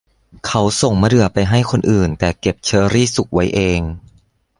[0.45, 3.79] เขาส่งมะเดื่อไปให้คนอื่นแต่เก็บเชอรี่สุกไว้เอง